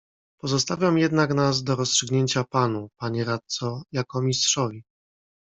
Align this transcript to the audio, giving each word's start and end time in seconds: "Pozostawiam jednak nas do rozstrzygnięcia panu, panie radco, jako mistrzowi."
"Pozostawiam 0.41 0.97
jednak 0.97 1.33
nas 1.33 1.63
do 1.63 1.75
rozstrzygnięcia 1.75 2.43
panu, 2.43 2.89
panie 2.99 3.23
radco, 3.23 3.81
jako 3.91 4.21
mistrzowi." 4.21 4.83